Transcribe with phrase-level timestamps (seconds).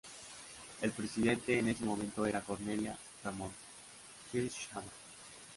[0.81, 4.85] El presidente en ese momento era Cornelia Ramondt-Hirschmann.